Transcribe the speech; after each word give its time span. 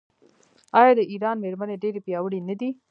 آیا 0.79 0.91
د 0.97 1.01
ایران 1.11 1.35
میرمنې 1.43 1.75
ډیرې 1.83 1.99
پیاوړې 2.05 2.39
نه 2.49 2.55
دي؟ 2.59 2.69